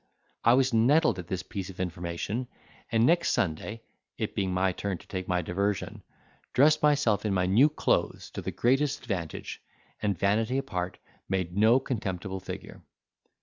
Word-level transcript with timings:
I 0.43 0.55
was 0.55 0.73
nettled 0.73 1.19
at 1.19 1.27
this 1.27 1.43
piece 1.43 1.69
of 1.69 1.79
information, 1.79 2.47
and 2.91 3.05
next 3.05 3.29
Sunday 3.33 3.83
(it 4.17 4.33
being 4.33 4.51
my 4.51 4.71
turn 4.71 4.97
to 4.97 5.05
take 5.07 5.27
my 5.27 5.43
diversion) 5.43 6.01
dressed 6.53 6.81
myself 6.81 7.23
in 7.23 7.35
my 7.35 7.45
new 7.45 7.69
clothes 7.69 8.31
to 8.31 8.41
the 8.41 8.49
greatest 8.49 9.01
advantage, 9.01 9.61
and, 10.01 10.17
vanity 10.17 10.57
apart, 10.57 10.97
made 11.29 11.55
no 11.55 11.79
contemptible 11.79 12.39
figure. 12.39 12.81